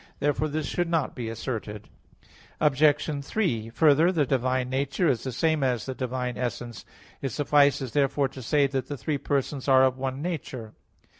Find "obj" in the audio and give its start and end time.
2.59-3.23